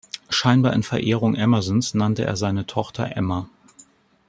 Scheinbar 0.29 0.73
in 0.73 0.81
Verehrung 0.81 1.35
Emersons 1.35 1.93
nannte 1.93 2.25
er 2.25 2.35
seine 2.35 2.65
Tochter 2.65 3.15
Ema. 3.15 3.47